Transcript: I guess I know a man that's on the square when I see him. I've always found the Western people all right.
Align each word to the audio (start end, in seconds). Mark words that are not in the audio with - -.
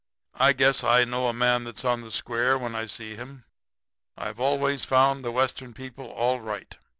I 0.39 0.53
guess 0.53 0.83
I 0.83 1.05
know 1.05 1.27
a 1.27 1.31
man 1.31 1.63
that's 1.63 1.85
on 1.85 2.01
the 2.01 2.09
square 2.11 2.57
when 2.57 2.73
I 2.73 2.87
see 2.87 3.13
him. 3.15 3.45
I've 4.17 4.39
always 4.39 4.83
found 4.83 5.23
the 5.23 5.31
Western 5.31 5.75
people 5.75 6.07
all 6.09 6.39
right. 6.41 6.75